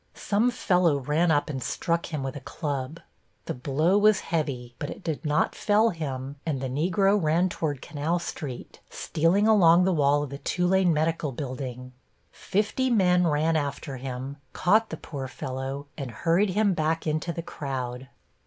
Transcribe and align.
Some 0.15 0.49
fellow 0.49 0.97
ran 0.97 1.29
up 1.29 1.47
and 1.47 1.61
struck 1.61 2.07
him 2.11 2.23
with 2.23 2.35
a 2.35 2.39
club. 2.39 3.01
The 3.45 3.53
blow 3.53 3.99
was 3.99 4.21
heavy, 4.33 4.73
but 4.79 4.89
it 4.89 5.03
did 5.03 5.23
not 5.23 5.53
fell 5.53 5.91
him, 5.91 6.37
and 6.43 6.59
the 6.59 6.69
Negro 6.69 7.21
ran 7.21 7.49
toward 7.49 7.83
Canal 7.83 8.17
Street, 8.17 8.79
stealing 8.89 9.47
along 9.47 9.83
the 9.83 9.93
wall 9.93 10.23
of 10.23 10.31
the 10.31 10.39
Tulane 10.39 10.91
Medical 10.91 11.31
Building. 11.33 11.91
Fifty 12.31 12.89
men 12.89 13.27
ran 13.27 13.55
after 13.55 13.97
him, 13.97 14.37
caught 14.53 14.89
the 14.89 14.97
poor 14.97 15.27
fellow 15.27 15.85
and 15.99 16.09
hurried 16.09 16.49
him 16.49 16.73
back 16.73 17.05
into 17.05 17.31
the 17.31 17.43
crowd. 17.43 18.07